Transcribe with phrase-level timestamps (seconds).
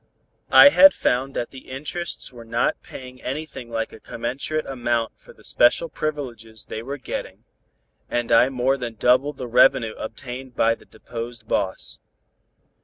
[0.49, 5.31] I had found that the interests were not paying anything like a commensurate amount for
[5.31, 7.43] the special privileges they were getting,
[8.09, 11.99] and I more than doubled the revenue obtained by the deposed boss.